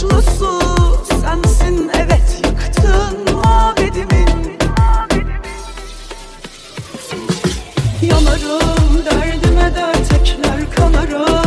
suçlusu 0.00 0.60
sensin 1.20 1.90
evet 1.94 2.40
yıktın 2.44 3.34
mabedimi 3.34 4.24
Yanarım 8.02 9.04
derdime 9.04 9.74
dert 9.74 10.12
ekler 10.12 10.70
kanarım 10.76 11.39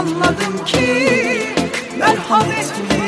anladım 0.00 0.64
ki 0.64 1.06
merhametli 1.98 2.99